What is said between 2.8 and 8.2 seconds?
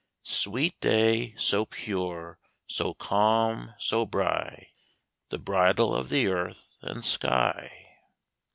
calm, so brigh' The bridal of the earth and sky.